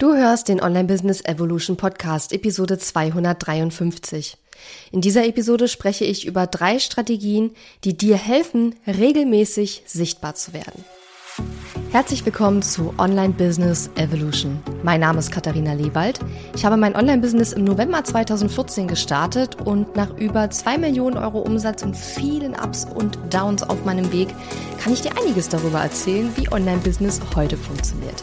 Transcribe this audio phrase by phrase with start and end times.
[0.00, 4.36] Du hörst den Online Business Evolution Podcast, Episode 253.
[4.92, 7.50] In dieser Episode spreche ich über drei Strategien,
[7.82, 10.84] die dir helfen, regelmäßig sichtbar zu werden.
[11.90, 14.60] Herzlich willkommen zu Online Business Evolution.
[14.84, 16.20] Mein Name ist Katharina Lewald.
[16.54, 21.82] Ich habe mein Online-Business im November 2014 gestartet und nach über zwei Millionen Euro Umsatz
[21.82, 24.28] und vielen Ups und Downs auf meinem Weg
[24.78, 28.22] kann ich dir einiges darüber erzählen, wie Online-Business heute funktioniert.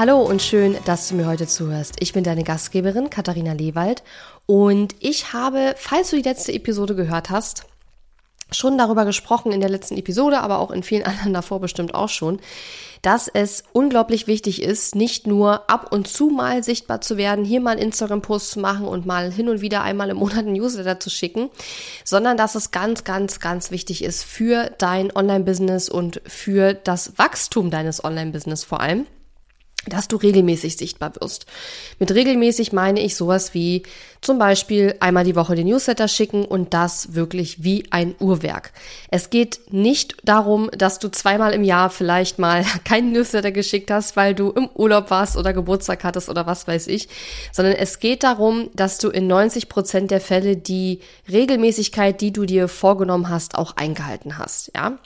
[0.00, 1.96] Hallo und schön, dass du mir heute zuhörst.
[2.00, 4.02] Ich bin deine Gastgeberin Katharina Lewald
[4.46, 7.66] und ich habe, falls du die letzte Episode gehört hast,
[8.50, 12.08] schon darüber gesprochen in der letzten Episode, aber auch in vielen anderen davor bestimmt auch
[12.08, 12.40] schon,
[13.02, 17.60] dass es unglaublich wichtig ist, nicht nur ab und zu mal sichtbar zu werden, hier
[17.60, 21.10] mal Instagram-Post zu machen und mal hin und wieder einmal im Monat einen Newsletter zu
[21.10, 21.50] schicken,
[22.06, 27.70] sondern dass es ganz, ganz, ganz wichtig ist für dein Online-Business und für das Wachstum
[27.70, 29.04] deines Online-Business vor allem
[29.86, 31.46] dass du regelmäßig sichtbar wirst.
[31.98, 33.82] Mit regelmäßig meine ich sowas wie
[34.20, 38.72] zum Beispiel einmal die Woche den Newsletter schicken und das wirklich wie ein Uhrwerk.
[39.10, 44.16] Es geht nicht darum, dass du zweimal im Jahr vielleicht mal keinen Newsletter geschickt hast,
[44.16, 47.08] weil du im Urlaub warst oder Geburtstag hattest oder was weiß ich,
[47.50, 51.00] sondern es geht darum, dass du in 90 Prozent der Fälle die
[51.30, 54.98] Regelmäßigkeit, die du dir vorgenommen hast, auch eingehalten hast, ja.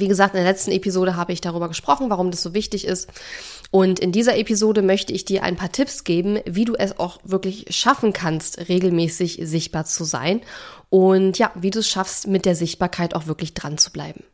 [0.00, 3.08] Wie gesagt, in der letzten Episode habe ich darüber gesprochen, warum das so wichtig ist.
[3.70, 7.20] Und in dieser Episode möchte ich dir ein paar Tipps geben, wie du es auch
[7.24, 10.42] wirklich schaffen kannst, regelmäßig sichtbar zu sein.
[10.90, 14.24] Und ja, wie du es schaffst, mit der Sichtbarkeit auch wirklich dran zu bleiben.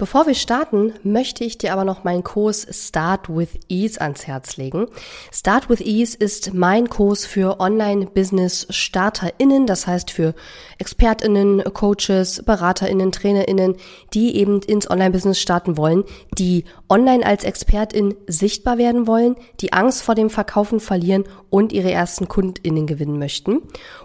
[0.00, 4.56] Bevor wir starten, möchte ich dir aber noch meinen Kurs Start with Ease ans Herz
[4.56, 4.86] legen.
[5.30, 10.34] Start with Ease ist mein Kurs für Online-Business-StarterInnen, das heißt für
[10.78, 13.76] ExpertInnen, Coaches, BeraterInnen, TrainerInnen,
[14.14, 16.04] die eben ins Online-Business starten wollen,
[16.38, 21.90] die online als Expertin sichtbar werden wollen, die Angst vor dem Verkaufen verlieren und ihre
[21.90, 23.60] ersten KundInnen gewinnen möchten.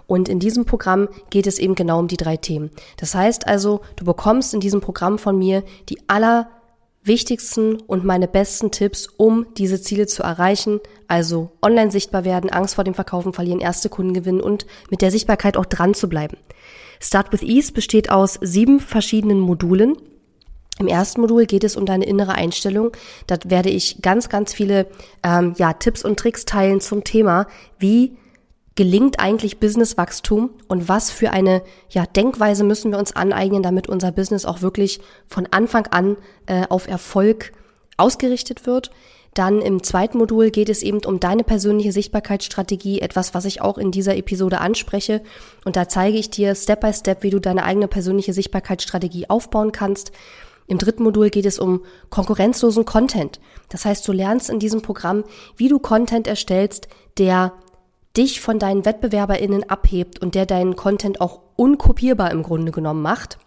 [0.06, 2.70] Und in diesem Programm geht es eben genau um die drei Themen.
[2.98, 8.70] Das heißt also, du bekommst in diesem Programm von mir die allerwichtigsten und meine besten
[8.70, 10.80] Tipps, um diese Ziele zu erreichen.
[11.08, 15.10] Also online sichtbar werden, Angst vor dem Verkaufen verlieren, erste Kunden gewinnen und mit der
[15.10, 16.36] Sichtbarkeit auch dran zu bleiben.
[17.00, 19.96] Start with Ease besteht aus sieben verschiedenen Modulen.
[20.78, 22.92] Im ersten Modul geht es um deine innere Einstellung.
[23.26, 24.86] Da werde ich ganz, ganz viele
[25.22, 27.46] ähm, ja, Tipps und Tricks teilen zum Thema,
[27.78, 28.16] wie
[28.76, 34.12] gelingt eigentlich Businesswachstum und was für eine ja, Denkweise müssen wir uns aneignen, damit unser
[34.12, 36.16] Business auch wirklich von Anfang an
[36.46, 37.52] äh, auf Erfolg
[37.96, 38.90] ausgerichtet wird.
[39.32, 43.76] Dann im zweiten Modul geht es eben um deine persönliche Sichtbarkeitsstrategie, etwas, was ich auch
[43.76, 45.22] in dieser Episode anspreche.
[45.64, 49.72] Und da zeige ich dir Step by Step, wie du deine eigene persönliche Sichtbarkeitsstrategie aufbauen
[49.72, 50.12] kannst.
[50.68, 53.40] Im dritten Modul geht es um konkurrenzlosen Content.
[53.68, 55.24] Das heißt, du lernst in diesem Programm,
[55.56, 56.88] wie du Content erstellst,
[57.18, 57.52] der
[58.16, 63.38] dich von deinen WettbewerberInnen abhebt und der deinen Content auch unkopierbar im Grunde genommen macht.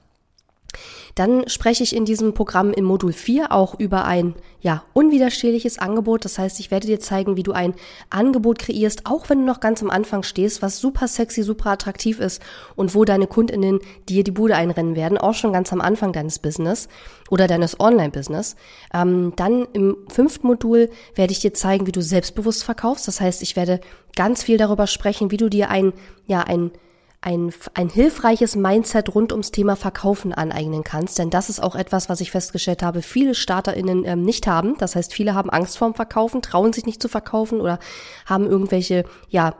[1.15, 6.25] Dann spreche ich in diesem Programm im Modul 4 auch über ein ja, unwiderstehliches Angebot.
[6.25, 7.73] Das heißt, ich werde dir zeigen, wie du ein
[8.09, 12.19] Angebot kreierst, auch wenn du noch ganz am Anfang stehst, was super sexy, super attraktiv
[12.19, 12.41] ist
[12.75, 16.39] und wo deine Kundinnen dir die Bude einrennen werden, auch schon ganz am Anfang deines
[16.39, 16.87] Business
[17.29, 18.55] oder deines Online-Business.
[18.93, 23.07] Ähm, dann im fünften Modul werde ich dir zeigen, wie du selbstbewusst verkaufst.
[23.07, 23.79] Das heißt, ich werde
[24.15, 25.93] ganz viel darüber sprechen, wie du dir ein,
[26.27, 26.71] ja, ein
[27.21, 31.19] ein, ein hilfreiches Mindset rund ums Thema Verkaufen aneignen kannst.
[31.19, 34.77] Denn das ist auch etwas, was ich festgestellt habe, viele StarterInnen ähm, nicht haben.
[34.77, 37.79] Das heißt, viele haben Angst vorm Verkaufen, trauen sich nicht zu verkaufen oder
[38.25, 39.55] haben irgendwelche, ja,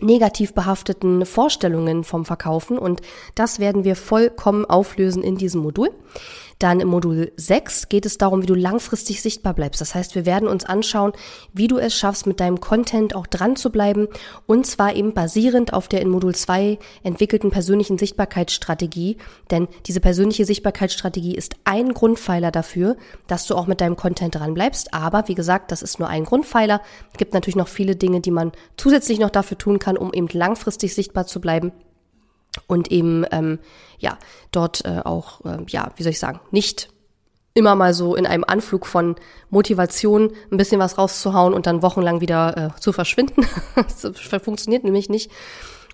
[0.00, 3.00] negativ behafteten Vorstellungen vom Verkaufen und
[3.34, 5.90] das werden wir vollkommen auflösen in diesem Modul.
[6.58, 9.80] Dann im Modul 6 geht es darum, wie du langfristig sichtbar bleibst.
[9.80, 11.12] Das heißt, wir werden uns anschauen,
[11.52, 14.08] wie du es schaffst, mit deinem Content auch dran zu bleiben
[14.46, 19.18] und zwar eben basierend auf der in Modul 2 entwickelten persönlichen Sichtbarkeitsstrategie.
[19.50, 24.54] Denn diese persönliche Sichtbarkeitsstrategie ist ein Grundpfeiler dafür, dass du auch mit deinem Content dran
[24.54, 24.94] bleibst.
[24.94, 26.80] Aber wie gesagt, das ist nur ein Grundpfeiler.
[27.12, 30.28] Es gibt natürlich noch viele Dinge, die man zusätzlich noch dafür tun kann, um eben
[30.32, 31.72] langfristig sichtbar zu bleiben
[32.66, 33.58] und eben ähm,
[33.98, 34.18] ja
[34.52, 36.88] dort äh, auch äh, ja wie soll ich sagen nicht
[37.56, 39.16] immer mal so in einem Anflug von
[39.48, 43.46] Motivation ein bisschen was rauszuhauen und dann wochenlang wieder äh, zu verschwinden.
[43.76, 45.30] das funktioniert nämlich nicht.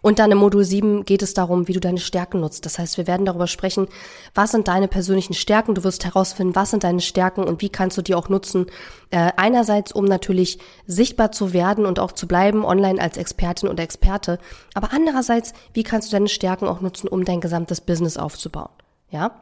[0.02, 2.66] Und dann im Modul 7 geht es darum, wie du deine Stärken nutzt.
[2.66, 3.86] Das heißt, wir werden darüber sprechen,
[4.34, 5.74] was sind deine persönlichen Stärken.
[5.74, 8.66] Du wirst herausfinden, was sind deine Stärken und wie kannst du die auch nutzen.
[9.10, 13.82] Äh, einerseits, um natürlich sichtbar zu werden und auch zu bleiben online als Expertin oder
[13.82, 14.38] Experte.
[14.74, 18.70] Aber andererseits, wie kannst du deine Stärken auch nutzen, um dein gesamtes Business aufzubauen.
[19.10, 19.41] Ja?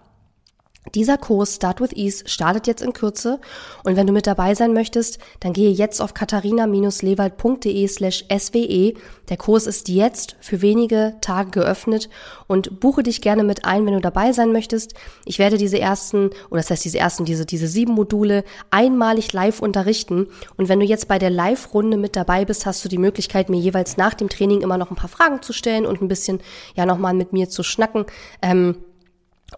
[0.95, 3.39] Dieser Kurs Start with Ease startet jetzt in Kürze
[3.85, 8.95] und wenn du mit dabei sein möchtest, dann gehe jetzt auf katharina-lewald.de slash swe.
[9.29, 12.09] Der Kurs ist jetzt für wenige Tage geöffnet
[12.47, 14.95] und buche dich gerne mit ein, wenn du dabei sein möchtest.
[15.25, 19.61] Ich werde diese ersten, oder das heißt diese ersten, diese, diese sieben Module einmalig live
[19.61, 20.27] unterrichten
[20.57, 23.61] und wenn du jetzt bei der Live-Runde mit dabei bist, hast du die Möglichkeit, mir
[23.61, 26.41] jeweils nach dem Training immer noch ein paar Fragen zu stellen und ein bisschen,
[26.75, 28.07] ja, nochmal mit mir zu schnacken.
[28.43, 28.77] Ähm,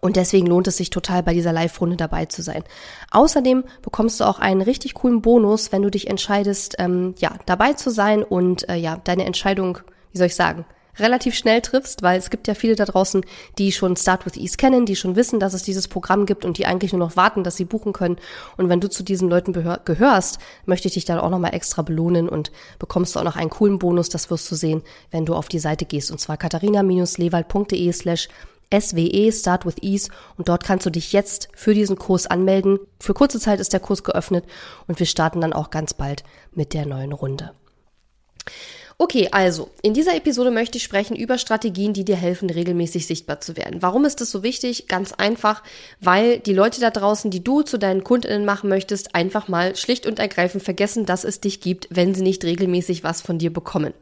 [0.01, 2.63] und deswegen lohnt es sich total, bei dieser Live-Runde dabei zu sein.
[3.11, 7.73] Außerdem bekommst du auch einen richtig coolen Bonus, wenn du dich entscheidest, ähm, ja, dabei
[7.73, 9.79] zu sein und äh, ja, deine Entscheidung,
[10.11, 10.65] wie soll ich sagen,
[10.99, 13.25] relativ schnell triffst, weil es gibt ja viele da draußen,
[13.57, 16.57] die schon Start with Ease kennen, die schon wissen, dass es dieses Programm gibt und
[16.57, 18.17] die eigentlich nur noch warten, dass sie buchen können.
[18.57, 22.29] Und wenn du zu diesen Leuten gehörst, möchte ich dich dann auch nochmal extra belohnen
[22.29, 25.47] und bekommst du auch noch einen coolen Bonus, das wirst du sehen, wenn du auf
[25.47, 26.11] die Seite gehst.
[26.11, 28.27] Und zwar katharina-lewald.de slash
[28.77, 30.09] SWE, Start with Ease.
[30.37, 32.79] Und dort kannst du dich jetzt für diesen Kurs anmelden.
[32.99, 34.45] Für kurze Zeit ist der Kurs geöffnet
[34.87, 36.23] und wir starten dann auch ganz bald
[36.53, 37.51] mit der neuen Runde.
[38.99, 43.41] Okay, also in dieser Episode möchte ich sprechen über Strategien, die dir helfen, regelmäßig sichtbar
[43.41, 43.81] zu werden.
[43.81, 44.87] Warum ist das so wichtig?
[44.87, 45.63] Ganz einfach,
[45.99, 50.05] weil die Leute da draußen, die du zu deinen Kundinnen machen möchtest, einfach mal schlicht
[50.05, 53.93] und ergreifend vergessen, dass es dich gibt, wenn sie nicht regelmäßig was von dir bekommen.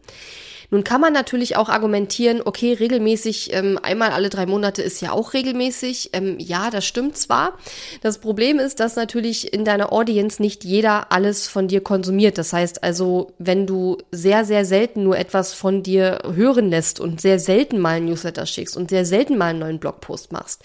[0.73, 5.12] Nun kann man natürlich auch argumentieren, okay, regelmäßig, ähm, einmal alle drei Monate ist ja
[5.12, 6.12] auch regelmäßig.
[6.13, 7.57] Ähm, ja, das stimmt zwar.
[8.01, 12.38] Das Problem ist, dass natürlich in deiner Audience nicht jeder alles von dir konsumiert.
[12.38, 17.19] Das heißt also, wenn du sehr, sehr selten nur etwas von dir hören lässt und
[17.19, 20.63] sehr selten mal ein Newsletter schickst und sehr selten mal einen neuen Blogpost machst,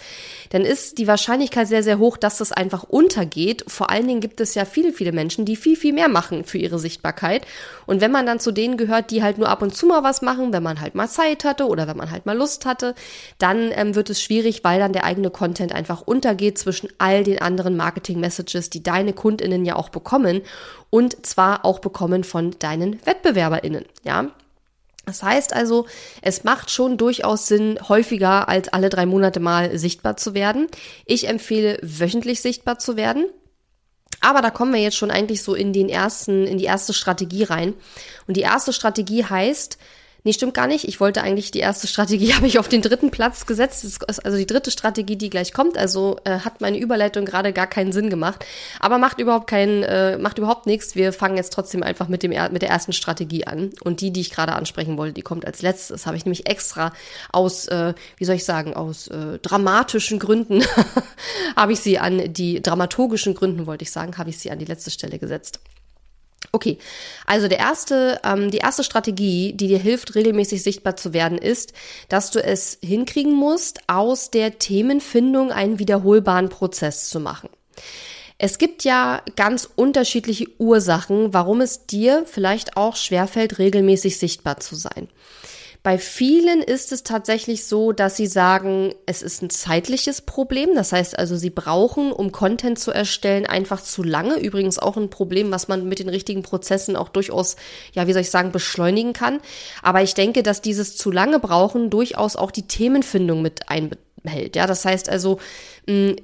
[0.50, 3.64] dann ist die Wahrscheinlichkeit sehr, sehr hoch, dass das einfach untergeht.
[3.66, 6.58] Vor allen Dingen gibt es ja viele, viele Menschen, die viel, viel mehr machen für
[6.58, 7.44] ihre Sichtbarkeit.
[7.86, 10.08] Und wenn man dann zu denen gehört, die halt nur ab und zu mal mal
[10.08, 12.94] was machen, wenn man halt mal Zeit hatte oder wenn man halt mal Lust hatte,
[13.38, 17.40] dann ähm, wird es schwierig, weil dann der eigene Content einfach untergeht zwischen all den
[17.40, 20.42] anderen Marketing-Messages, die deine KundInnen ja auch bekommen
[20.90, 24.30] und zwar auch bekommen von deinen WettbewerberInnen, ja.
[25.06, 25.86] Das heißt also,
[26.20, 30.66] es macht schon durchaus Sinn, häufiger als alle drei Monate mal sichtbar zu werden.
[31.04, 33.26] Ich empfehle, wöchentlich sichtbar zu werden.
[34.20, 37.44] Aber da kommen wir jetzt schon eigentlich so in den ersten, in die erste Strategie
[37.44, 37.74] rein.
[38.26, 39.78] Und die erste Strategie heißt,
[40.26, 40.88] Nee, stimmt gar nicht.
[40.88, 43.84] Ich wollte eigentlich die erste Strategie, habe ich auf den dritten Platz gesetzt.
[43.84, 45.78] Das ist also die dritte Strategie, die gleich kommt.
[45.78, 48.44] Also äh, hat meine Überleitung gerade gar keinen Sinn gemacht.
[48.80, 50.96] Aber macht überhaupt keinen, äh, macht überhaupt nichts.
[50.96, 53.70] Wir fangen jetzt trotzdem einfach mit, dem, mit der ersten Strategie an.
[53.84, 56.06] Und die, die ich gerade ansprechen wollte, die kommt als letztes.
[56.06, 56.92] Habe ich nämlich extra
[57.30, 60.64] aus, äh, wie soll ich sagen, aus äh, dramatischen Gründen
[61.56, 64.64] habe ich sie an die dramaturgischen Gründen, wollte ich sagen, habe ich sie an die
[64.64, 65.60] letzte Stelle gesetzt.
[66.52, 66.78] Okay,
[67.26, 71.72] also der erste, ähm, die erste Strategie, die dir hilft, regelmäßig sichtbar zu werden, ist,
[72.08, 77.48] dass du es hinkriegen musst, aus der Themenfindung einen wiederholbaren Prozess zu machen.
[78.38, 84.76] Es gibt ja ganz unterschiedliche Ursachen, warum es dir vielleicht auch schwerfällt, regelmäßig sichtbar zu
[84.76, 85.08] sein.
[85.86, 90.70] Bei vielen ist es tatsächlich so, dass sie sagen, es ist ein zeitliches Problem.
[90.74, 94.36] Das heißt also, sie brauchen, um Content zu erstellen, einfach zu lange.
[94.40, 97.54] Übrigens auch ein Problem, was man mit den richtigen Prozessen auch durchaus,
[97.92, 99.38] ja, wie soll ich sagen, beschleunigen kann.
[99.80, 104.56] Aber ich denke, dass dieses zu lange brauchen durchaus auch die Themenfindung mit einbehält.
[104.56, 105.38] Ja, das heißt also,
[105.86, 106.16] mh,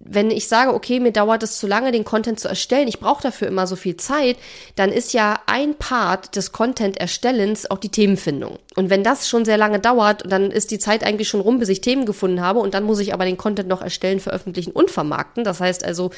[0.00, 3.22] wenn ich sage, okay, mir dauert es zu lange, den Content zu erstellen, ich brauche
[3.22, 4.36] dafür immer so viel Zeit,
[4.76, 8.58] dann ist ja ein Part des Content-Erstellens auch die Themenfindung.
[8.76, 11.68] Und wenn das schon sehr lange dauert, dann ist die Zeit eigentlich schon rum, bis
[11.68, 14.90] ich Themen gefunden habe und dann muss ich aber den Content noch erstellen, veröffentlichen und
[14.90, 15.42] vermarkten.
[15.42, 16.10] Das heißt also,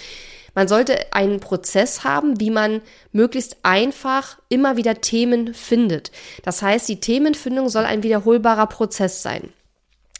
[0.54, 2.82] man sollte einen Prozess haben, wie man
[3.12, 6.10] möglichst einfach immer wieder Themen findet.
[6.42, 9.52] Das heißt, die Themenfindung soll ein wiederholbarer Prozess sein.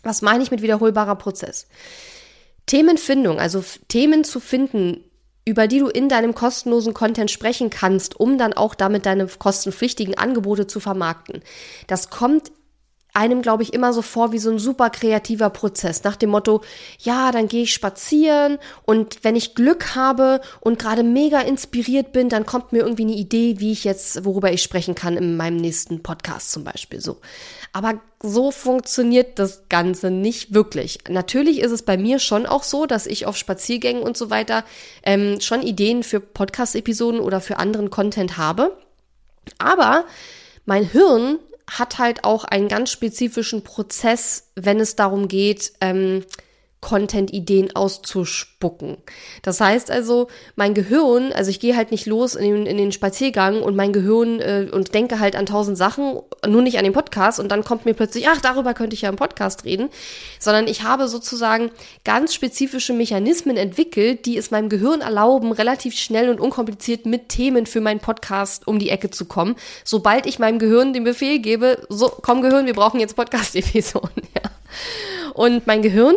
[0.03, 1.67] Was meine ich mit wiederholbarer Prozess?
[2.71, 5.03] Themenfindung, also Themen zu finden,
[5.45, 10.17] über die du in deinem kostenlosen Content sprechen kannst, um dann auch damit deine kostenpflichtigen
[10.17, 11.43] Angebote zu vermarkten.
[11.89, 12.53] Das kommt
[13.15, 16.05] einem, glaube ich, immer so vor wie so ein super kreativer Prozess.
[16.05, 16.63] Nach dem Motto,
[16.99, 22.29] ja, dann gehe ich spazieren und wenn ich Glück habe und gerade mega inspiriert bin,
[22.29, 25.57] dann kommt mir irgendwie eine Idee, wie ich jetzt, worüber ich sprechen kann in meinem
[25.57, 27.19] nächsten Podcast zum Beispiel so.
[27.73, 30.99] Aber so funktioniert das Ganze nicht wirklich.
[31.09, 34.65] Natürlich ist es bei mir schon auch so, dass ich auf Spaziergängen und so weiter
[35.05, 38.77] ähm, schon Ideen für Podcast-Episoden oder für anderen Content habe.
[39.59, 40.05] Aber
[40.67, 41.39] mein Hirn
[41.71, 46.25] hat halt auch einen ganz spezifischen Prozess, wenn es darum geht, ähm,
[46.81, 48.97] Content-Ideen auszuspucken.
[49.43, 52.91] Das heißt also, mein Gehirn, also ich gehe halt nicht los in den, in den
[52.91, 56.95] Spaziergang und mein Gehirn äh, und denke halt an tausend Sachen, nur nicht an den
[56.95, 59.91] Podcast und dann kommt mir plötzlich, ach, darüber könnte ich ja im Podcast reden,
[60.39, 61.71] sondern ich habe sozusagen
[62.05, 67.67] ganz spezifische Mechanismen entwickelt, die es meinem Gehirn erlauben, relativ schnell und unkompliziert mit Themen
[67.67, 71.87] für meinen Podcast um die Ecke zu kommen, sobald ich meinem Gehirn den Befehl gebe,
[71.91, 74.51] so, komm Gehirn, wir brauchen jetzt Podcast-Episoden, ja.
[75.35, 76.17] Und mein Gehirn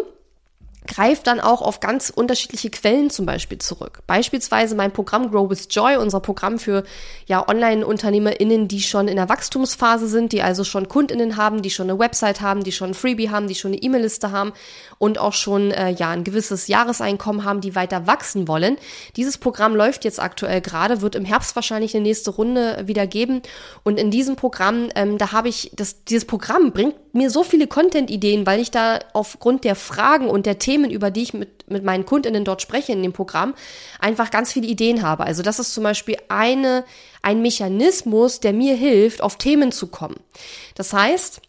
[0.88, 4.00] greift dann auch auf ganz unterschiedliche Quellen zum Beispiel zurück.
[4.08, 6.84] Beispielsweise mein Programm Grow with Joy, unser Programm für
[7.25, 11.90] ja Online-UnternehmerInnen, die schon in der Wachstumsphase sind, die also schon KundInnen haben, die schon
[11.90, 14.54] eine Website haben, die schon ein Freebie haben, die schon eine E-Mail-Liste haben
[14.98, 18.78] und auch schon äh, ja ein gewisses Jahreseinkommen haben, die weiter wachsen wollen.
[19.16, 23.42] Dieses Programm läuft jetzt aktuell gerade, wird im Herbst wahrscheinlich eine nächste Runde wieder geben.
[23.84, 27.68] Und in diesem Programm, ähm, da habe ich, das, dieses Programm bringt mir so viele
[27.68, 31.84] Content-Ideen, weil ich da aufgrund der Fragen und der Themen, über die ich mit, mit
[31.84, 33.53] meinen KundInnen dort spreche in dem Programm,
[34.00, 35.25] einfach ganz viele Ideen habe.
[35.25, 36.86] Also das ist zum Beispiel eine,
[37.22, 40.20] ein Mechanismus, der mir hilft, auf Themen zu kommen.
[40.75, 41.42] Das heißt,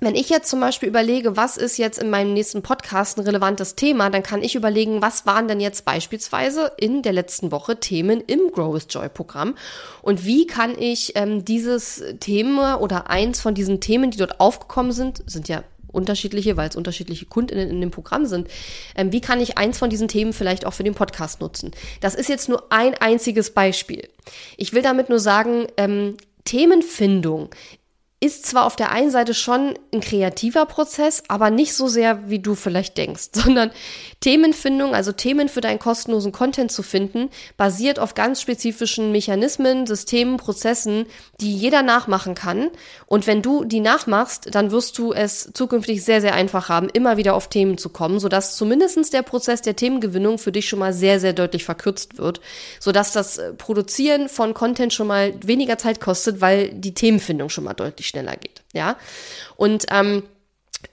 [0.00, 3.74] wenn ich jetzt zum Beispiel überlege, was ist jetzt in meinem nächsten Podcast ein relevantes
[3.74, 8.20] Thema, dann kann ich überlegen, was waren denn jetzt beispielsweise in der letzten Woche Themen
[8.20, 9.56] im Grow with Joy Programm
[10.00, 14.92] und wie kann ich ähm, dieses Thema oder eins von diesen Themen, die dort aufgekommen
[14.92, 18.48] sind, sind ja unterschiedliche, weil es unterschiedliche Kundinnen in dem Programm sind.
[18.94, 21.72] Ähm, wie kann ich eins von diesen Themen vielleicht auch für den Podcast nutzen?
[22.00, 24.08] Das ist jetzt nur ein einziges Beispiel.
[24.56, 27.50] Ich will damit nur sagen, ähm, Themenfindung
[28.20, 32.40] ist zwar auf der einen Seite schon ein kreativer Prozess, aber nicht so sehr, wie
[32.40, 33.70] du vielleicht denkst, sondern
[34.20, 40.36] Themenfindung, also Themen für deinen kostenlosen Content zu finden, basiert auf ganz spezifischen Mechanismen, Systemen,
[40.36, 41.06] Prozessen,
[41.40, 42.70] die jeder nachmachen kann.
[43.06, 47.18] Und wenn du die nachmachst, dann wirst du es zukünftig sehr, sehr einfach haben, immer
[47.18, 50.92] wieder auf Themen zu kommen, sodass zumindestens der Prozess der Themengewinnung für dich schon mal
[50.92, 52.40] sehr, sehr deutlich verkürzt wird,
[52.80, 57.74] sodass das Produzieren von Content schon mal weniger Zeit kostet, weil die Themenfindung schon mal
[57.74, 58.62] deutlich schneller geht.
[58.72, 58.96] Ja.
[59.56, 60.22] Und ähm,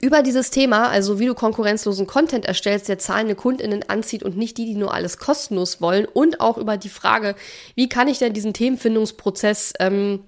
[0.00, 4.58] über dieses Thema, also wie du konkurrenzlosen Content erstellst, der zahlende KundInnen anzieht und nicht
[4.58, 7.36] die, die nur alles kostenlos wollen und auch über die Frage,
[7.76, 10.24] wie kann ich denn diesen Themenfindungsprozess ähm,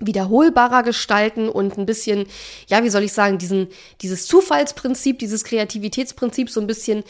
[0.00, 2.26] wiederholbarer gestalten und ein bisschen,
[2.68, 3.68] ja, wie soll ich sagen, diesen,
[4.00, 7.02] dieses Zufallsprinzip, dieses Kreativitätsprinzip so ein bisschen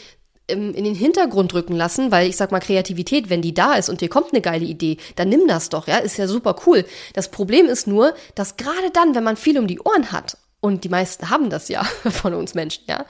[0.49, 4.01] in den Hintergrund rücken lassen, weil ich sag mal Kreativität, wenn die da ist und
[4.01, 6.85] dir kommt eine geile Idee, dann nimm das doch, ja, ist ja super cool.
[7.13, 10.83] Das Problem ist nur, dass gerade dann, wenn man viel um die Ohren hat und
[10.83, 13.05] die meisten haben das ja von uns Menschen, ja,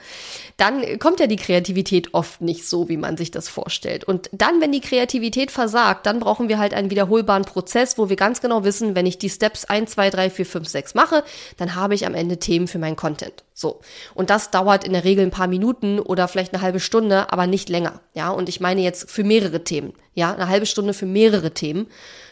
[0.56, 4.04] dann kommt ja die Kreativität oft nicht so, wie man sich das vorstellt.
[4.04, 8.16] Und dann, wenn die Kreativität versagt, dann brauchen wir halt einen wiederholbaren Prozess, wo wir
[8.16, 11.24] ganz genau wissen, wenn ich die Steps 1, 2, 3, 4, 5, 6 mache,
[11.56, 13.42] dann habe ich am Ende Themen für meinen Content.
[13.60, 13.80] So.
[14.14, 17.46] Und das dauert in der Regel ein paar Minuten oder vielleicht eine halbe Stunde, aber
[17.46, 18.00] nicht länger.
[18.14, 19.92] Ja, und ich meine jetzt für mehrere Themen.
[20.14, 21.86] Ja, eine halbe Stunde für mehrere Themen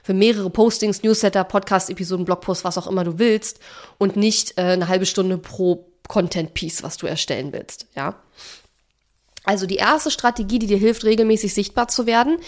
[0.08, 3.60] für mehrere Postings, Newsletter, Podcast-Episoden, Blogposts, was auch immer du willst
[3.98, 8.14] und nicht äh, eine halbe Stunde pro Content-Piece, was du erstellen willst, ja.
[9.44, 12.38] Also die erste Strategie, die dir hilft, regelmäßig sichtbar zu werden,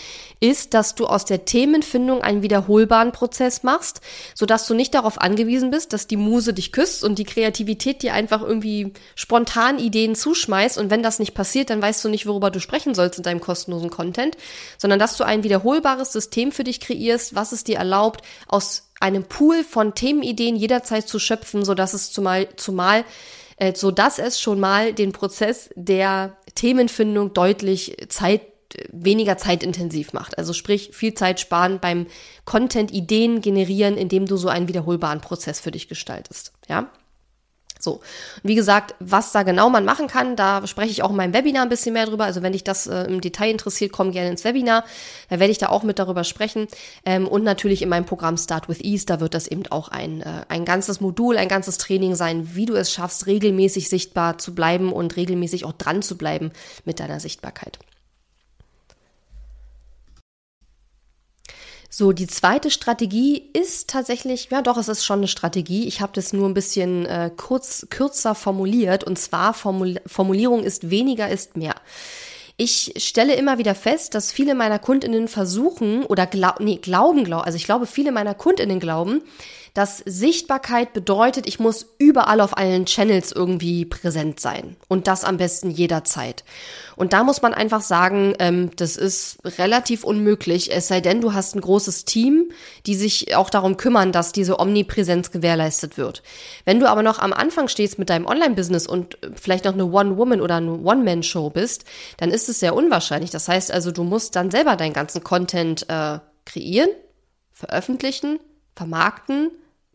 [0.40, 4.00] ist, dass du aus der Themenfindung einen wiederholbaren Prozess machst,
[4.34, 8.14] sodass du nicht darauf angewiesen bist, dass die Muse dich küsst und die Kreativität dir
[8.14, 10.78] einfach irgendwie spontan Ideen zuschmeißt.
[10.78, 13.40] Und wenn das nicht passiert, dann weißt du nicht, worüber du sprechen sollst in deinem
[13.40, 14.36] kostenlosen Content,
[14.76, 19.24] sondern dass du ein wiederholbares System für dich kreierst, was es dir erlaubt, aus einem
[19.24, 23.04] Pool von Themenideen jederzeit zu schöpfen, sodass es zumal, zumal
[23.60, 28.42] äh, so dass es schon mal den Prozess der Themenfindung deutlich Zeit
[28.92, 30.38] weniger zeitintensiv macht.
[30.38, 32.06] Also sprich, viel Zeit sparen beim
[32.44, 36.52] Content-Ideen generieren, indem du so einen wiederholbaren Prozess für dich gestaltest.
[36.68, 36.90] Ja?
[37.80, 38.00] So,
[38.42, 41.62] wie gesagt, was da genau man machen kann, da spreche ich auch in meinem Webinar
[41.62, 42.24] ein bisschen mehr drüber.
[42.24, 44.84] Also wenn dich das äh, im Detail interessiert, komm gerne ins Webinar.
[45.30, 46.68] Da werde ich da auch mit darüber sprechen.
[47.04, 50.20] Ähm, und natürlich in meinem Programm Start with Ease, da wird das eben auch ein,
[50.20, 54.54] äh, ein ganzes Modul, ein ganzes Training sein, wie du es schaffst, regelmäßig sichtbar zu
[54.54, 56.52] bleiben und regelmäßig auch dran zu bleiben
[56.84, 57.78] mit deiner Sichtbarkeit.
[61.92, 65.88] So, die zweite Strategie ist tatsächlich, ja doch, es ist schon eine Strategie.
[65.88, 69.02] Ich habe das nur ein bisschen äh, kurz, kürzer formuliert.
[69.02, 71.74] Und zwar Formul Formulierung ist weniger ist mehr.
[72.56, 77.44] Ich stelle immer wieder fest, dass viele meiner Kundinnen versuchen oder glaub, nee, glauben, glaub,
[77.44, 79.22] also ich glaube, viele meiner Kundinnen glauben,
[79.74, 85.36] dass Sichtbarkeit bedeutet, ich muss überall auf allen Channels irgendwie präsent sein und das am
[85.36, 86.44] besten jederzeit.
[86.96, 91.32] Und da muss man einfach sagen, ähm, das ist relativ unmöglich, es sei denn, du
[91.32, 92.50] hast ein großes Team,
[92.86, 96.22] die sich auch darum kümmern, dass diese Omnipräsenz gewährleistet wird.
[96.64, 100.40] Wenn du aber noch am Anfang stehst mit deinem Online-Business und vielleicht noch eine One-Woman
[100.40, 101.84] oder eine One-Man-Show bist,
[102.18, 103.30] dann ist es sehr unwahrscheinlich.
[103.30, 106.90] Das heißt also, du musst dann selber deinen ganzen Content äh, kreieren,
[107.52, 108.40] veröffentlichen,
[108.74, 109.50] vermarkten,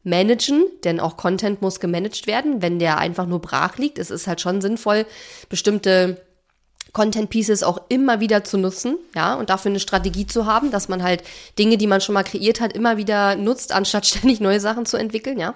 [0.05, 3.99] managen, denn auch Content muss gemanagt werden, wenn der einfach nur brach liegt.
[3.99, 5.05] Es ist halt schon sinnvoll,
[5.49, 6.21] bestimmte
[6.93, 10.87] Content Pieces auch immer wieder zu nutzen, ja, und dafür eine Strategie zu haben, dass
[10.87, 11.23] man halt
[11.59, 14.95] Dinge, die man schon mal kreiert hat, immer wieder nutzt, anstatt ständig neue Sachen zu
[14.95, 15.55] entwickeln, ja.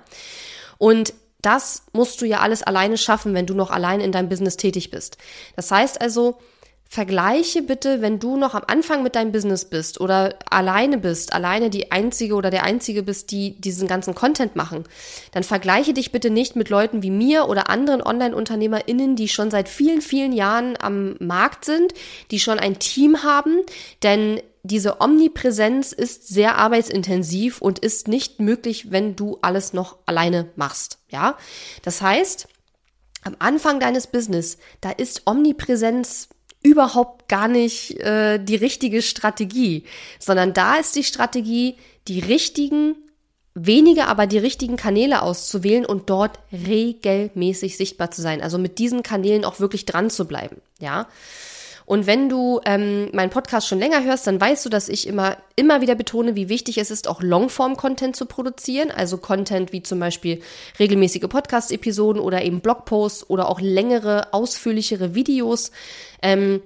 [0.78, 4.58] Und das musst du ja alles alleine schaffen, wenn du noch allein in deinem Business
[4.58, 5.18] tätig bist.
[5.56, 6.40] Das heißt also,
[6.92, 11.70] Vergleiche bitte, wenn du noch am Anfang mit deinem Business bist oder alleine bist, alleine
[11.70, 14.86] die einzige oder der einzige bist, die diesen ganzen Content machen,
[15.32, 19.70] dann vergleiche dich bitte nicht mit Leuten wie mir oder anderen Online-UnternehmerInnen, die schon seit
[19.70, 21.94] vielen, vielen Jahren am Markt sind,
[22.32, 23.60] die schon ein Team haben,
[24.02, 30.50] denn diese Omnipräsenz ist sehr arbeitsintensiv und ist nicht möglich, wenn du alles noch alleine
[30.56, 31.38] machst, ja?
[31.84, 32.48] Das heißt,
[33.24, 36.30] am Anfang deines Business, da ist Omnipräsenz
[36.62, 39.86] überhaupt gar nicht äh, die richtige Strategie,
[40.20, 42.96] sondern da ist die Strategie, die richtigen,
[43.54, 48.42] wenige, aber die richtigen Kanäle auszuwählen und dort regelmäßig sichtbar zu sein.
[48.42, 51.08] Also mit diesen Kanälen auch wirklich dran zu bleiben, ja.
[51.90, 55.38] Und wenn du ähm, meinen Podcast schon länger hörst, dann weißt du, dass ich immer,
[55.56, 58.92] immer wieder betone, wie wichtig es ist, auch Longform-Content zu produzieren.
[58.92, 60.40] Also Content wie zum Beispiel
[60.78, 65.72] regelmäßige Podcast-Episoden oder eben Blogposts oder auch längere, ausführlichere Videos.
[66.22, 66.62] Ähm,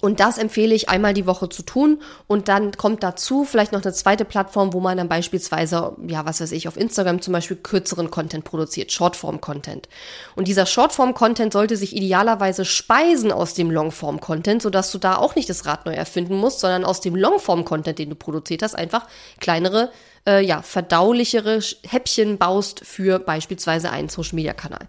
[0.00, 2.00] und das empfehle ich einmal die Woche zu tun.
[2.26, 6.40] Und dann kommt dazu vielleicht noch eine zweite Plattform, wo man dann beispielsweise, ja, was
[6.40, 9.88] weiß ich, auf Instagram zum Beispiel kürzeren Content produziert, Shortform-Content.
[10.36, 15.50] Und dieser Shortform-Content sollte sich idealerweise speisen aus dem Longform-Content, sodass du da auch nicht
[15.50, 19.06] das Rad neu erfinden musst, sondern aus dem Longform-Content, den du produziert hast, einfach
[19.38, 19.90] kleinere,
[20.26, 24.88] äh, ja, verdaulichere Häppchen baust für beispielsweise einen Social-Media-Kanal.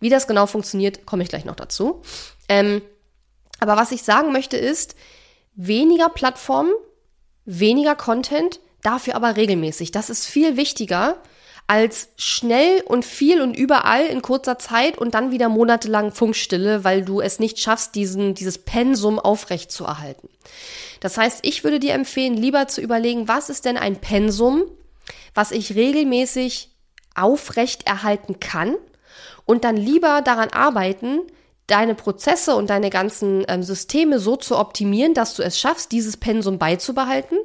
[0.00, 2.02] Wie das genau funktioniert, komme ich gleich noch dazu.
[2.48, 2.82] Ähm,
[3.60, 4.94] aber was ich sagen möchte ist,
[5.54, 6.72] weniger Plattformen,
[7.44, 9.90] weniger Content, dafür aber regelmäßig.
[9.90, 11.16] Das ist viel wichtiger
[11.66, 17.04] als schnell und viel und überall in kurzer Zeit und dann wieder monatelang Funkstille, weil
[17.04, 20.30] du es nicht schaffst, diesen, dieses Pensum aufrecht zu erhalten.
[21.00, 24.64] Das heißt, ich würde dir empfehlen, lieber zu überlegen, was ist denn ein Pensum,
[25.34, 26.70] was ich regelmäßig
[27.14, 28.76] aufrecht erhalten kann
[29.44, 31.20] und dann lieber daran arbeiten,
[31.68, 36.16] deine Prozesse und deine ganzen ähm, Systeme so zu optimieren, dass du es schaffst, dieses
[36.16, 37.38] Pensum beizubehalten.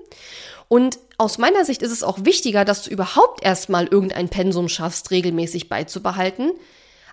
[0.67, 5.11] Und aus meiner Sicht ist es auch wichtiger, dass du überhaupt erstmal irgendein Pensum schaffst,
[5.11, 6.51] regelmäßig beizubehalten,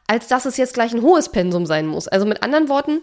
[0.07, 2.09] als dass es jetzt gleich ein hohes Pensum sein muss.
[2.09, 3.01] Also mit anderen Worten,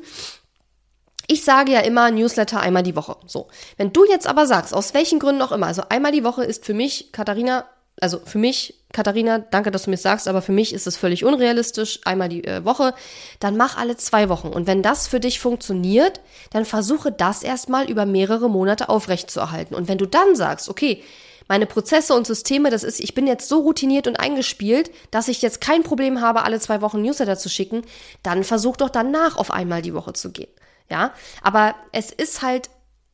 [1.27, 3.17] ich sage ja immer Newsletter einmal die Woche.
[3.25, 3.49] So.
[3.75, 6.65] Wenn du jetzt aber sagst, aus welchen Gründen auch immer, also einmal die Woche ist
[6.65, 7.65] für mich, Katharina,
[7.99, 11.25] also für mich, Katharina, danke, dass du mir sagst, aber für mich ist es völlig
[11.25, 12.93] unrealistisch, einmal die äh, Woche,
[13.39, 14.49] dann mach alle zwei Wochen.
[14.49, 19.75] Und wenn das für dich funktioniert, dann versuche das erstmal über mehrere Monate aufrechtzuerhalten.
[19.75, 21.03] Und wenn du dann sagst, okay,
[21.47, 25.41] meine Prozesse und Systeme, das ist, ich bin jetzt so routiniert und eingespielt, dass ich
[25.41, 27.83] jetzt kein Problem habe, alle zwei Wochen Newsletter zu schicken,
[28.21, 30.51] dann versuch doch danach auf einmal die Woche zu gehen.
[30.89, 32.69] Ja, aber es ist halt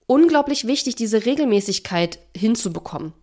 [0.08, 3.14] unglaublich wichtig, diese Regelmäßigkeit hinzubekommen.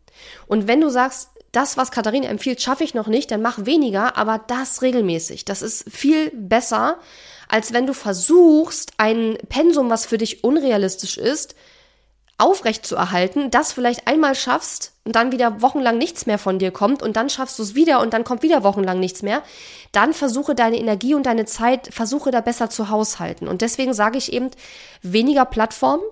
[0.47, 4.17] Und wenn du sagst, das, was Katharina empfiehlt, schaffe ich noch nicht, dann mach weniger,
[4.17, 5.45] aber das regelmäßig.
[5.45, 6.99] Das ist viel besser,
[7.49, 11.57] als wenn du versuchst, ein Pensum, was für dich unrealistisch ist,
[12.39, 16.71] aufrecht zu erhalten, das vielleicht einmal schaffst und dann wieder wochenlang nichts mehr von dir
[16.71, 19.43] kommt und dann schaffst du es wieder und dann kommt wieder wochenlang nichts mehr,
[19.93, 23.47] dann versuche deine Energie und deine Zeit, versuche da besser zu haushalten.
[23.47, 24.51] Und deswegen sage ich eben,
[25.03, 26.03] weniger Plattformen,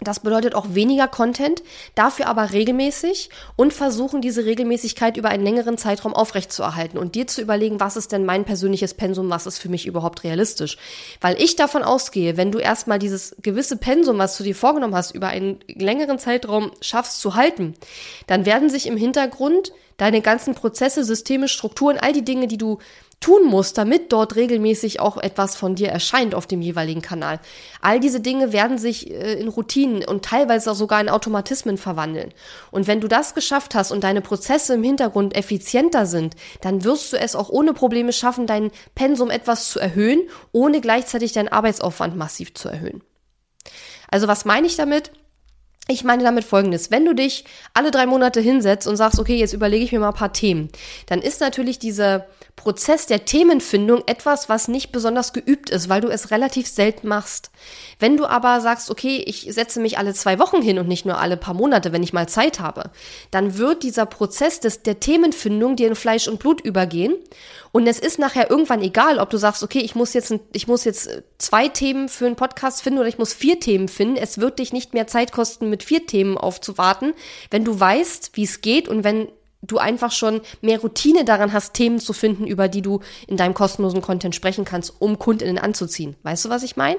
[0.00, 1.62] das bedeutet auch weniger Content,
[1.94, 7.42] dafür aber regelmäßig und versuchen, diese Regelmäßigkeit über einen längeren Zeitraum aufrechtzuerhalten und dir zu
[7.42, 10.78] überlegen, was ist denn mein persönliches Pensum, was ist für mich überhaupt realistisch.
[11.20, 15.14] Weil ich davon ausgehe, wenn du erstmal dieses gewisse Pensum, was du dir vorgenommen hast,
[15.14, 17.74] über einen längeren Zeitraum schaffst zu halten,
[18.26, 22.78] dann werden sich im Hintergrund deine ganzen Prozesse, Systeme, Strukturen, all die Dinge, die du
[23.20, 27.38] tun musst, damit dort regelmäßig auch etwas von dir erscheint auf dem jeweiligen Kanal.
[27.82, 32.32] All diese Dinge werden sich äh, in Routinen und teilweise auch sogar in Automatismen verwandeln.
[32.70, 37.12] Und wenn du das geschafft hast und deine Prozesse im Hintergrund effizienter sind, dann wirst
[37.12, 42.16] du es auch ohne Probleme schaffen, dein Pensum etwas zu erhöhen, ohne gleichzeitig deinen Arbeitsaufwand
[42.16, 43.02] massiv zu erhöhen.
[44.10, 45.12] Also was meine ich damit?
[45.90, 49.52] Ich meine damit folgendes, wenn du dich alle drei Monate hinsetzt und sagst, okay, jetzt
[49.52, 50.68] überlege ich mir mal ein paar Themen,
[51.06, 56.06] dann ist natürlich dieser Prozess der Themenfindung etwas, was nicht besonders geübt ist, weil du
[56.06, 57.50] es relativ selten machst.
[57.98, 61.18] Wenn du aber sagst, okay, ich setze mich alle zwei Wochen hin und nicht nur
[61.18, 62.90] alle paar Monate, wenn ich mal Zeit habe,
[63.32, 67.16] dann wird dieser Prozess des, der Themenfindung dir in Fleisch und Blut übergehen
[67.72, 70.84] und es ist nachher irgendwann egal, ob du sagst, okay, ich muss jetzt, ich muss
[70.84, 74.16] jetzt zwei Themen für einen Podcast finden oder ich muss vier Themen finden.
[74.16, 77.14] Es wird dich nicht mehr Zeit kosten, mit vier Themen aufzuwarten,
[77.50, 79.28] wenn du weißt, wie es geht und wenn
[79.62, 83.52] du einfach schon mehr Routine daran hast, Themen zu finden, über die du in deinem
[83.52, 86.16] kostenlosen Content sprechen kannst, um Kundinnen anzuziehen.
[86.22, 86.98] Weißt du, was ich meine?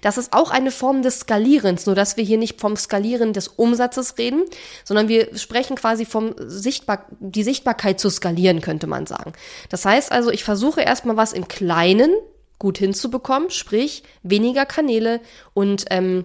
[0.00, 3.48] Das ist auch eine Form des Skalierens, nur dass wir hier nicht vom Skalieren des
[3.48, 4.44] Umsatzes reden,
[4.84, 9.32] sondern wir sprechen quasi vom Sichtbar die Sichtbarkeit zu skalieren, könnte man sagen.
[9.68, 12.10] Das heißt also, ich versuche erstmal was im Kleinen
[12.58, 15.20] gut hinzubekommen, sprich weniger Kanäle
[15.54, 16.24] und ähm,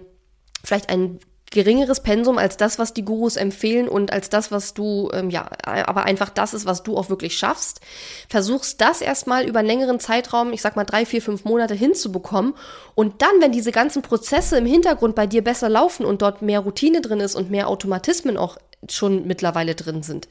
[0.64, 1.18] vielleicht ein
[1.50, 5.48] geringeres Pensum als das, was die Gurus empfehlen und als das, was du, ähm, ja,
[5.62, 7.80] aber einfach das ist, was du auch wirklich schaffst.
[8.28, 12.54] Versuchst das erstmal über einen längeren Zeitraum, ich sag mal drei, vier, fünf Monate hinzubekommen.
[12.94, 16.60] Und dann, wenn diese ganzen Prozesse im Hintergrund bei dir besser laufen und dort mehr
[16.60, 18.58] Routine drin ist und mehr Automatismen auch
[18.90, 20.28] schon mittlerweile drin sind,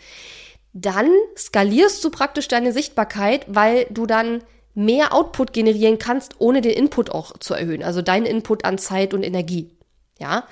[0.73, 6.73] dann skalierst du praktisch deine Sichtbarkeit, weil du dann mehr Output generieren kannst, ohne den
[6.73, 7.81] Input auch zu erhöhen.
[7.81, 9.71] Also deinen Input an Zeit und Energie.
[10.19, 10.45] Ja.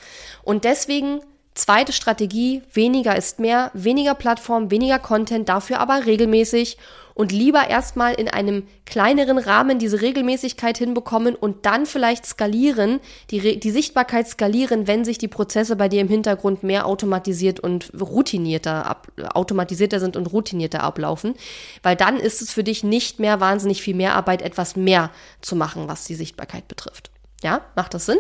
[0.44, 1.22] Und deswegen
[1.56, 6.78] zweite Strategie, weniger ist mehr, weniger Plattform, weniger Content, dafür aber regelmäßig
[7.14, 13.00] und lieber erstmal in einem kleineren Rahmen diese Regelmäßigkeit hinbekommen und dann vielleicht skalieren,
[13.30, 17.92] die, die Sichtbarkeit skalieren, wenn sich die Prozesse bei dir im Hintergrund mehr automatisiert und
[18.00, 21.36] routinierter ab, automatisierter sind und routinierter ablaufen,
[21.84, 25.56] weil dann ist es für dich nicht mehr wahnsinnig viel mehr Arbeit, etwas mehr zu
[25.56, 27.12] machen, was die Sichtbarkeit betrifft.
[27.44, 28.20] Ja, macht das Sinn?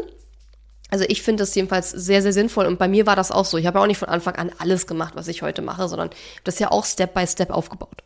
[0.93, 3.57] Also ich finde das jedenfalls sehr, sehr sinnvoll und bei mir war das auch so.
[3.57, 6.11] Ich habe ja auch nicht von Anfang an alles gemacht, was ich heute mache, sondern
[6.43, 8.03] das ja auch Step by Step aufgebaut.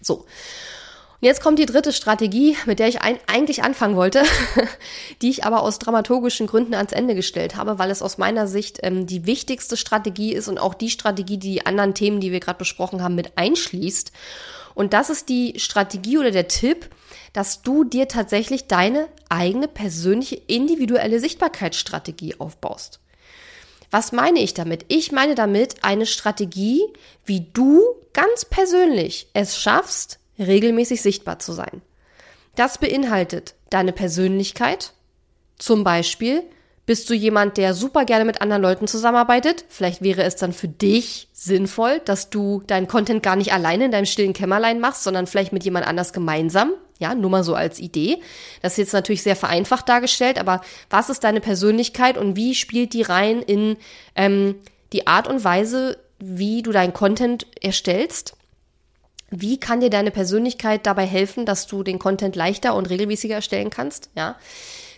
[0.00, 0.20] So.
[0.20, 0.24] Und
[1.20, 4.22] jetzt kommt die dritte Strategie, mit der ich ein, eigentlich anfangen wollte,
[5.20, 8.78] die ich aber aus dramaturgischen Gründen ans Ende gestellt habe, weil es aus meiner Sicht
[8.82, 12.40] ähm, die wichtigste Strategie ist und auch die Strategie, die die anderen Themen, die wir
[12.40, 14.12] gerade besprochen haben, mit einschließt.
[14.74, 16.88] Und das ist die Strategie oder der Tipp,
[17.36, 22.98] dass du dir tatsächlich deine eigene persönliche individuelle Sichtbarkeitsstrategie aufbaust.
[23.90, 24.86] Was meine ich damit?
[24.88, 26.80] Ich meine damit eine Strategie,
[27.26, 27.82] wie du
[28.14, 31.82] ganz persönlich es schaffst, regelmäßig sichtbar zu sein.
[32.54, 34.94] Das beinhaltet deine Persönlichkeit,
[35.58, 36.42] zum Beispiel
[36.86, 39.66] bist du jemand, der super gerne mit anderen Leuten zusammenarbeitet?
[39.68, 43.90] Vielleicht wäre es dann für dich sinnvoll, dass du deinen Content gar nicht alleine in
[43.90, 46.72] deinem stillen Kämmerlein machst, sondern vielleicht mit jemand anders gemeinsam.
[46.98, 48.18] Ja, nur mal so als Idee.
[48.62, 52.94] Das ist jetzt natürlich sehr vereinfacht dargestellt, aber was ist deine Persönlichkeit und wie spielt
[52.94, 53.76] die rein in
[54.14, 54.56] ähm,
[54.92, 58.36] die Art und Weise, wie du deinen Content erstellst?
[59.30, 63.70] Wie kann dir deine Persönlichkeit dabei helfen, dass du den Content leichter und regelmäßiger erstellen
[63.70, 64.08] kannst?
[64.14, 64.36] Ja.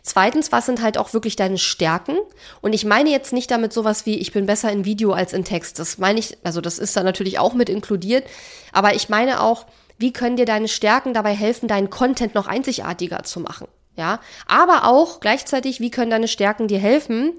[0.02, 2.16] Zweitens, was sind halt auch wirklich deine Stärken?
[2.60, 5.44] Und ich meine jetzt nicht damit sowas wie, ich bin besser in Video als in
[5.44, 5.78] Text.
[5.78, 8.24] Das meine ich, also das ist da natürlich auch mit inkludiert.
[8.72, 9.66] Aber ich meine auch,
[9.98, 13.68] wie können dir deine Stärken dabei helfen, deinen Content noch einzigartiger zu machen?
[13.96, 14.20] Ja.
[14.46, 17.32] Aber auch gleichzeitig, wie können deine Stärken dir helfen,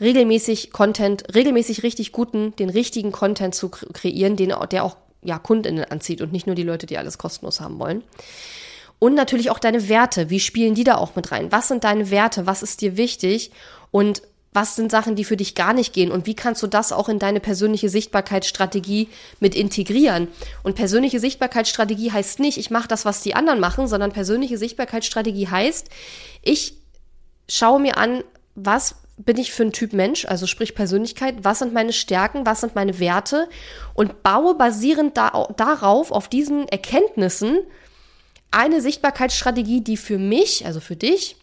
[0.00, 5.84] regelmäßig Content, regelmäßig richtig guten, den richtigen Content zu kreieren, den, der auch ja, Kundinnen
[5.84, 8.02] anzieht und nicht nur die Leute, die alles kostenlos haben wollen.
[8.98, 10.30] Und natürlich auch deine Werte.
[10.30, 11.52] Wie spielen die da auch mit rein?
[11.52, 12.46] Was sind deine Werte?
[12.46, 13.50] Was ist dir wichtig?
[13.90, 14.22] Und
[14.56, 16.10] was sind Sachen, die für dich gar nicht gehen?
[16.10, 20.28] Und wie kannst du das auch in deine persönliche Sichtbarkeitsstrategie mit integrieren?
[20.64, 25.48] Und persönliche Sichtbarkeitsstrategie heißt nicht, ich mache das, was die anderen machen, sondern persönliche Sichtbarkeitsstrategie
[25.48, 25.90] heißt,
[26.42, 26.78] ich
[27.48, 31.72] schaue mir an, was bin ich für ein Typ Mensch, also sprich Persönlichkeit, was sind
[31.72, 33.48] meine Stärken, was sind meine Werte
[33.94, 37.58] und baue basierend da, darauf, auf diesen Erkenntnissen,
[38.50, 41.36] eine Sichtbarkeitsstrategie, die für mich, also für dich,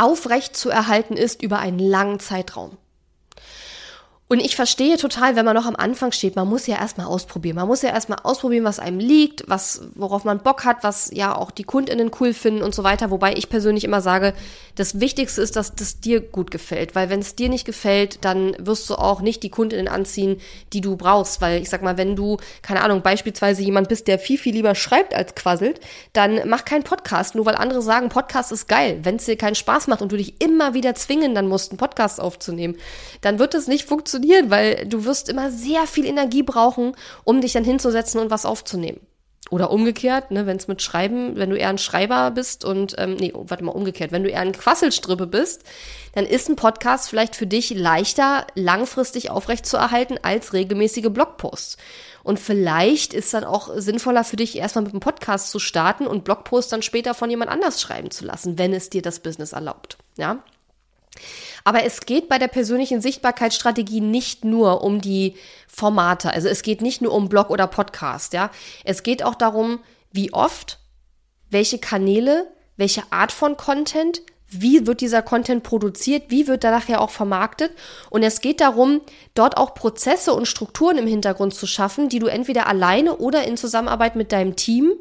[0.00, 2.76] aufrecht zu erhalten ist über einen langen Zeitraum.
[4.32, 7.56] Und ich verstehe total, wenn man noch am Anfang steht, man muss ja erstmal ausprobieren.
[7.56, 11.34] Man muss ja erstmal ausprobieren, was einem liegt, was, worauf man Bock hat, was ja
[11.34, 13.10] auch die KundInnen cool finden und so weiter.
[13.10, 14.32] Wobei ich persönlich immer sage,
[14.76, 16.94] das Wichtigste ist, dass das dir gut gefällt.
[16.94, 20.40] Weil wenn es dir nicht gefällt, dann wirst du auch nicht die KundInnen anziehen,
[20.72, 21.40] die du brauchst.
[21.40, 24.76] Weil ich sag mal, wenn du, keine Ahnung, beispielsweise jemand bist, der viel, viel lieber
[24.76, 25.80] schreibt als quasselt,
[26.12, 29.00] dann mach keinen Podcast, nur weil andere sagen, Podcast ist geil.
[29.02, 31.78] Wenn es dir keinen Spaß macht und du dich immer wieder zwingen dann musst, einen
[31.78, 32.76] Podcast aufzunehmen,
[33.22, 36.92] dann wird es nicht funktionieren funktionieren, weil du wirst immer sehr viel Energie brauchen,
[37.24, 39.00] um dich dann hinzusetzen und was aufzunehmen.
[39.50, 43.16] Oder umgekehrt, ne, wenn es mit Schreiben, wenn du eher ein Schreiber bist und, ähm,
[43.16, 45.64] nee, warte mal, umgekehrt, wenn du eher ein Quasselstrippe bist,
[46.14, 51.78] dann ist ein Podcast vielleicht für dich leichter, langfristig aufrechtzuerhalten als regelmäßige Blogposts.
[52.22, 56.22] Und vielleicht ist dann auch sinnvoller für dich, erstmal mit einem Podcast zu starten und
[56.22, 59.96] Blogposts dann später von jemand anders schreiben zu lassen, wenn es dir das Business erlaubt.
[60.16, 60.44] Ja.
[61.64, 65.36] Aber es geht bei der persönlichen Sichtbarkeitsstrategie nicht nur um die
[65.68, 66.32] Formate.
[66.32, 68.50] Also es geht nicht nur um Blog oder Podcast, ja.
[68.84, 69.80] Es geht auch darum,
[70.12, 70.78] wie oft,
[71.50, 77.00] welche Kanäle, welche Art von Content, wie wird dieser Content produziert, wie wird er nachher
[77.00, 77.72] auch vermarktet.
[78.08, 79.00] Und es geht darum,
[79.34, 83.56] dort auch Prozesse und Strukturen im Hintergrund zu schaffen, die du entweder alleine oder in
[83.56, 84.94] Zusammenarbeit mit deinem Team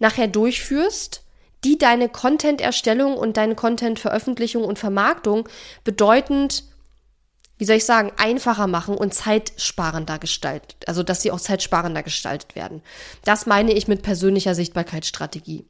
[0.00, 1.22] nachher durchführst
[1.64, 5.48] die deine Content-Erstellung und deine Content-Veröffentlichung und Vermarktung
[5.84, 6.64] bedeutend,
[7.58, 12.54] wie soll ich sagen, einfacher machen und zeitsparender gestaltet, also dass sie auch zeitsparender gestaltet
[12.54, 12.82] werden.
[13.24, 15.66] Das meine ich mit persönlicher Sichtbarkeitsstrategie.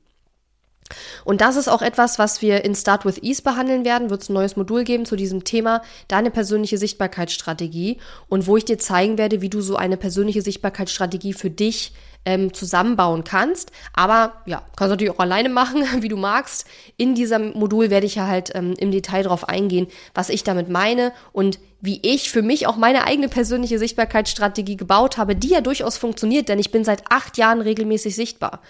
[1.24, 4.10] Und das ist auch etwas, was wir in Start with Ease behandeln werden.
[4.10, 7.98] Wird es ein neues Modul geben zu diesem Thema, deine persönliche Sichtbarkeitsstrategie
[8.28, 11.92] und wo ich dir zeigen werde, wie du so eine persönliche Sichtbarkeitsstrategie für dich
[12.24, 13.72] ähm, zusammenbauen kannst.
[13.92, 16.66] Aber ja, kannst du natürlich auch alleine machen, wie du magst.
[16.96, 20.68] In diesem Modul werde ich ja halt ähm, im Detail darauf eingehen, was ich damit
[20.68, 25.62] meine und wie ich für mich auch meine eigene persönliche Sichtbarkeitsstrategie gebaut habe, die ja
[25.62, 28.60] durchaus funktioniert, denn ich bin seit acht Jahren regelmäßig sichtbar.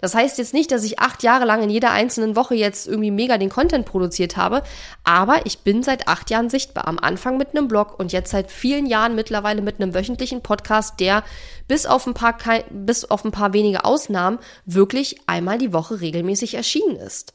[0.00, 3.10] Das heißt jetzt nicht, dass ich acht Jahre lang in jeder einzelnen Woche jetzt irgendwie
[3.10, 4.62] mega den Content produziert habe,
[5.04, 6.86] aber ich bin seit acht Jahren sichtbar.
[6.86, 11.00] Am Anfang mit einem Blog und jetzt seit vielen Jahren mittlerweile mit einem wöchentlichen Podcast,
[11.00, 11.24] der
[11.68, 12.36] bis auf ein paar,
[12.70, 17.34] bis auf ein paar wenige Ausnahmen wirklich einmal die Woche regelmäßig erschienen ist.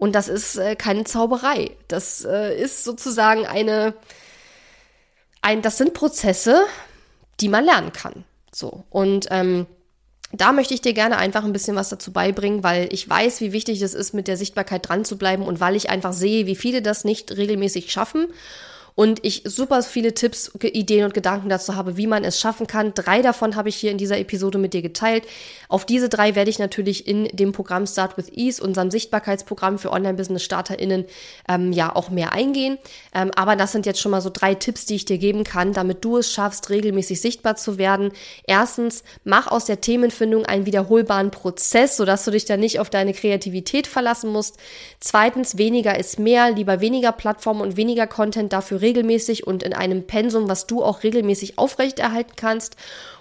[0.00, 1.72] Und das ist äh, keine Zauberei.
[1.86, 3.92] Das äh, ist sozusagen eine,
[5.42, 6.64] ein, das sind Prozesse,
[7.40, 8.24] die man lernen kann.
[8.50, 8.84] So.
[8.88, 9.66] Und ähm,
[10.32, 13.52] da möchte ich dir gerne einfach ein bisschen was dazu beibringen, weil ich weiß, wie
[13.52, 16.56] wichtig es ist, mit der Sichtbarkeit dran zu bleiben und weil ich einfach sehe, wie
[16.56, 18.28] viele das nicht regelmäßig schaffen
[18.94, 22.92] und ich super viele Tipps, Ideen und Gedanken dazu habe, wie man es schaffen kann.
[22.94, 25.24] Drei davon habe ich hier in dieser Episode mit dir geteilt.
[25.68, 29.92] Auf diese drei werde ich natürlich in dem Programm Start with Ease, unserem Sichtbarkeitsprogramm für
[29.92, 31.04] Online-Business-StarterInnen,
[31.48, 32.78] ähm, ja auch mehr eingehen.
[33.14, 35.72] Ähm, aber das sind jetzt schon mal so drei Tipps, die ich dir geben kann,
[35.72, 38.12] damit du es schaffst, regelmäßig sichtbar zu werden.
[38.46, 43.14] Erstens, mach aus der Themenfindung einen wiederholbaren Prozess, sodass du dich dann nicht auf deine
[43.14, 44.56] Kreativität verlassen musst.
[44.98, 50.06] Zweitens, weniger ist mehr, lieber weniger Plattformen und weniger Content dafür regelmäßig und in einem
[50.06, 52.76] Pensum, was du auch regelmäßig aufrechterhalten kannst.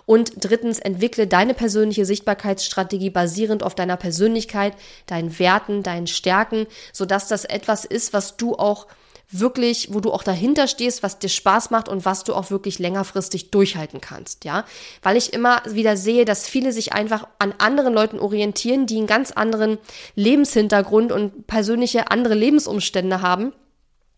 [0.05, 4.73] Und drittens, entwickle deine persönliche Sichtbarkeitsstrategie basierend auf deiner Persönlichkeit,
[5.05, 8.87] deinen Werten, deinen Stärken, sodass das etwas ist, was du auch
[9.31, 12.79] wirklich, wo du auch dahinter stehst, was dir Spaß macht und was du auch wirklich
[12.79, 14.65] längerfristig durchhalten kannst, ja?
[15.03, 19.07] Weil ich immer wieder sehe, dass viele sich einfach an anderen Leuten orientieren, die einen
[19.07, 19.77] ganz anderen
[20.15, 23.53] Lebenshintergrund und persönliche andere Lebensumstände haben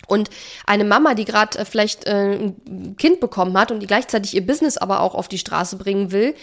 [0.08, 0.30] und
[0.66, 4.46] eine Mama, die gerade äh, vielleicht äh, ein Kind bekommen hat und die gleichzeitig ihr
[4.46, 6.36] Business aber auch auf die Straße bringen will,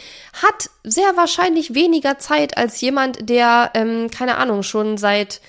[0.43, 5.41] hat sehr wahrscheinlich weniger Zeit als jemand, der, ähm, keine Ahnung, schon seit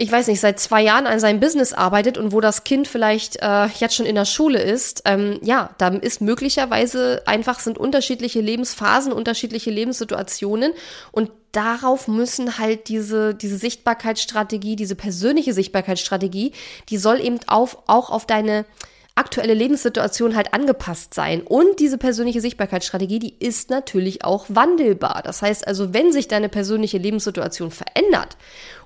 [0.00, 3.36] ich weiß nicht, seit zwei Jahren an seinem Business arbeitet und wo das Kind vielleicht
[3.42, 8.40] äh, jetzt schon in der Schule ist, ähm, ja, da ist möglicherweise einfach sind unterschiedliche
[8.40, 10.72] Lebensphasen, unterschiedliche Lebenssituationen
[11.12, 16.52] und darauf müssen halt diese, diese Sichtbarkeitsstrategie, diese persönliche Sichtbarkeitsstrategie,
[16.88, 18.64] die soll eben auf, auch auf deine
[19.14, 21.42] aktuelle Lebenssituation halt angepasst sein.
[21.42, 25.22] Und diese persönliche Sichtbarkeitsstrategie, die ist natürlich auch wandelbar.
[25.24, 28.36] Das heißt also, wenn sich deine persönliche Lebenssituation verändert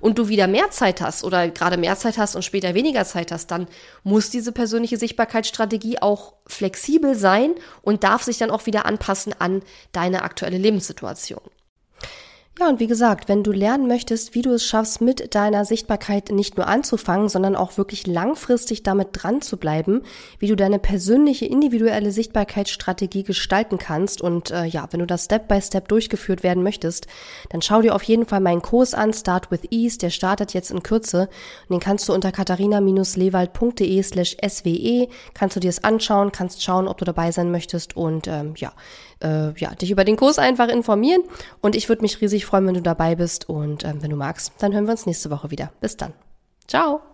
[0.00, 3.32] und du wieder mehr Zeit hast oder gerade mehr Zeit hast und später weniger Zeit
[3.32, 3.66] hast, dann
[4.02, 9.62] muss diese persönliche Sichtbarkeitsstrategie auch flexibel sein und darf sich dann auch wieder anpassen an
[9.92, 11.40] deine aktuelle Lebenssituation.
[12.60, 16.30] Ja, und wie gesagt, wenn du lernen möchtest, wie du es schaffst, mit deiner Sichtbarkeit
[16.30, 20.02] nicht nur anzufangen, sondern auch wirklich langfristig damit dran zu bleiben,
[20.38, 25.48] wie du deine persönliche, individuelle Sichtbarkeitsstrategie gestalten kannst und äh, ja, wenn du das Step
[25.48, 27.08] by Step durchgeführt werden möchtest,
[27.48, 30.70] dann schau dir auf jeden Fall meinen Kurs an, Start with Ease, der startet jetzt
[30.70, 31.28] in Kürze.
[31.68, 36.86] Und den kannst du unter katharina-lewald.de slash swe, kannst du dir es anschauen, kannst schauen,
[36.86, 38.72] ob du dabei sein möchtest und ähm, ja,
[39.24, 41.22] äh, ja, dich über den Kurs einfach informieren.
[41.60, 43.48] Und ich würde mich riesig freuen, wenn du dabei bist.
[43.48, 45.72] Und äh, wenn du magst, dann hören wir uns nächste Woche wieder.
[45.80, 46.12] Bis dann.
[46.68, 47.13] Ciao.